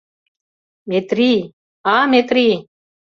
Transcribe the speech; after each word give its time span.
-Метрий, 0.89 1.39
а 1.91 1.95
Метрий! 2.11 2.55